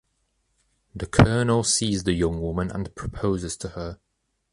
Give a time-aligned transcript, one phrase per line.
[0.95, 3.99] The colonel sees the young woman and proposes to her.